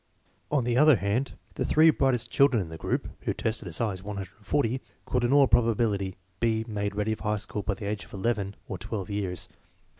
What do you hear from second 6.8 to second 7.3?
ready for